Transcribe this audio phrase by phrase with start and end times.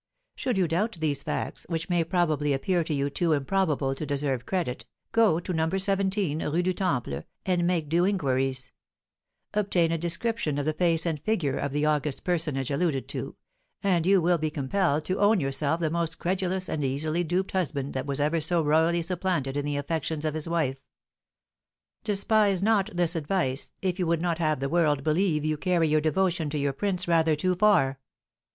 [0.33, 4.47] Should you doubt these facts, which may probably appear to you too improbable to deserve
[4.47, 5.69] credit, go to No.
[5.69, 8.71] 17 Rue du Temple, and make due inquiries;
[9.53, 13.35] obtain a description of the face and figure of the august personage alluded to;
[13.83, 17.93] and you will be compelled to own yourself the most credulous and easily duped husband
[17.93, 20.79] that was ever so royally supplanted in the affections of his wife.
[22.03, 26.01] Despise not this advice, if you would not have the world believe you carry your
[26.01, 27.99] devotion to your prince rather too far."